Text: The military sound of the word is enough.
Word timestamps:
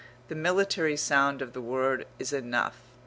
The 0.29 0.33
military 0.35 0.97
sound 0.97 1.43
of 1.43 1.53
the 1.53 1.61
word 1.61 2.07
is 2.17 2.33
enough. 2.33 2.77